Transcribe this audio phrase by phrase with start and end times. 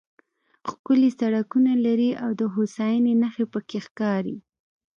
[0.71, 4.37] ښکلي سړکونه لري او د هوساینې نښې پکې ښکاري.